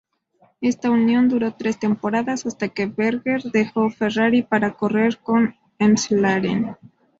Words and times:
Esta 0.61 0.89
unión 0.89 1.29
duró 1.29 1.53
tres 1.53 1.77
temporadas, 1.77 2.47
hasta 2.47 2.69
que 2.69 2.87
Berger 2.87 3.43
dejó 3.43 3.91
Ferrari 3.91 4.41
para 4.41 4.73
correr 4.73 5.19
con 5.19 5.55
McLaren. 5.77 6.75